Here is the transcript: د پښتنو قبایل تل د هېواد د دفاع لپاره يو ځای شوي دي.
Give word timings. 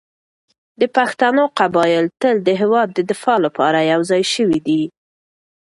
د 0.79 0.81
پښتنو 0.95 1.43
قبایل 1.59 2.05
تل 2.21 2.35
د 2.43 2.49
هېواد 2.61 2.87
د 2.93 2.99
دفاع 3.11 3.37
لپاره 3.45 3.79
يو 3.91 4.01
ځای 4.09 4.23
شوي 4.33 4.59
دي. 4.67 4.83